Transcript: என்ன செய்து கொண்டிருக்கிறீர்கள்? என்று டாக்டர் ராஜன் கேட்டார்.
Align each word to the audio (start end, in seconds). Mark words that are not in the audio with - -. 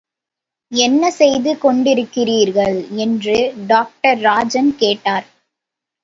என்ன 0.71 1.11
செய்து 1.11 1.57
கொண்டிருக்கிறீர்கள்? 1.57 2.77
என்று 2.95 3.35
டாக்டர் 3.67 4.19
ராஜன் 4.19 4.75
கேட்டார். 4.75 5.27